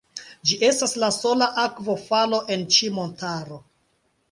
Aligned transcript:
Ĝi 0.51 0.55
estas 0.67 0.95
la 1.03 1.09
sola 1.17 1.49
akvofalo 1.65 2.41
en 2.57 2.67
ĉi 2.77 2.91
montaro. 2.99 3.63